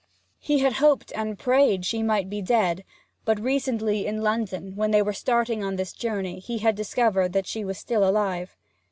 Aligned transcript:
He 0.39 0.57
had 0.57 0.73
hoped 0.81 1.11
and 1.15 1.37
prayed 1.37 1.85
she 1.85 2.01
might 2.01 2.27
be 2.27 2.41
dead; 2.41 2.83
but 3.23 3.39
recently 3.39 4.07
in 4.07 4.21
London, 4.23 4.75
when 4.75 4.89
they 4.89 5.03
were 5.03 5.13
starting 5.13 5.63
on 5.63 5.75
this 5.75 5.93
journey, 5.93 6.39
he 6.39 6.57
had 6.57 6.73
discovered 6.75 7.33
that 7.33 7.45
she 7.45 7.63
was 7.63 7.77
still 7.77 8.03
alive. 8.03 8.57